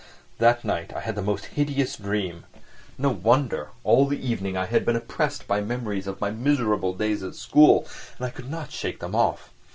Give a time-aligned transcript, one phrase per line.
[0.39, 2.45] That night I had the most hideous dreams.
[2.97, 7.21] No wonder; all the evening I had been oppressed by memories of my miserable days
[7.21, 7.85] at school,
[8.17, 9.51] and I could not shake them off.